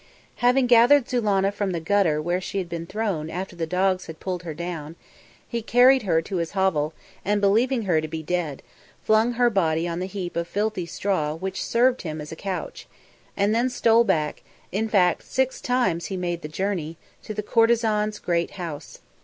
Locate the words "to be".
8.01-8.23